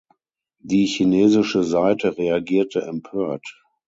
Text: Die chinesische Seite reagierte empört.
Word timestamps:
Die 0.63 0.87
chinesische 0.87 1.63
Seite 1.63 2.17
reagierte 2.17 2.81
empört. 2.81 3.61